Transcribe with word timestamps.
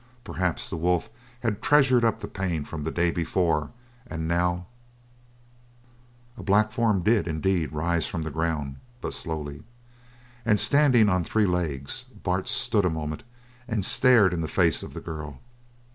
Perhaps 0.23 0.67
the 0.67 0.77
wolf 0.77 1.11
had 1.41 1.61
treasured 1.61 2.03
up 2.03 2.21
the 2.21 2.27
pain 2.27 2.63
from 2.65 2.81
the 2.81 2.89
day 2.89 3.11
before 3.11 3.69
and 4.07 4.27
now 4.27 4.65
A 6.37 6.41
black 6.41 6.71
form 6.71 7.03
did, 7.03 7.27
indeed, 7.27 7.71
rise 7.71 8.07
from 8.07 8.23
the 8.23 8.31
ground, 8.31 8.77
but 8.99 9.13
slowly. 9.13 9.61
And 10.43 10.59
standing 10.59 11.07
on 11.07 11.23
three 11.23 11.45
legs, 11.45 12.01
Bart 12.23 12.47
stood 12.47 12.83
a 12.83 12.89
moment 12.89 13.21
and 13.67 13.85
stared 13.85 14.33
in 14.33 14.41
the 14.41 14.47
face 14.47 14.81
of 14.81 14.95
the 14.95 15.01
girl. 15.01 15.39